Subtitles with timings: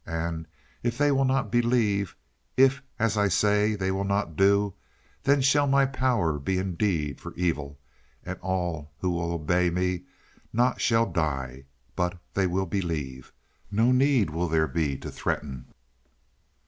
[0.03, 0.47] And
[0.81, 2.15] if they will not believe,
[2.57, 4.73] if as I say they will not do,
[5.21, 7.77] then shall my power be indeed for evil,
[8.25, 10.01] and all who will obey me
[10.51, 11.65] not shall die.
[11.95, 13.31] But they will believe
[13.69, 15.67] no need will there be to threaten.